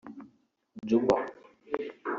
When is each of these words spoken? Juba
Juba 0.87 1.15